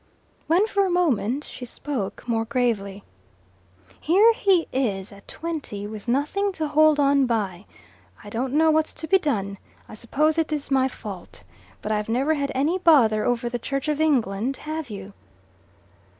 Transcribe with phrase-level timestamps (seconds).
[0.47, 3.03] When for a moment she spoke more gravely.
[3.99, 7.65] "Here he is at twenty, with nothing to hold on by.
[8.23, 9.59] I don't know what's to be done.
[9.87, 11.43] I suppose it's my fault.
[11.83, 15.13] But I've never had any bother over the Church of England; have you?"